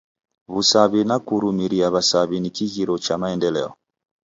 [0.53, 3.71] W'usaw'i na kurumiria w'asaw'i ni kighirio cha maendeleo.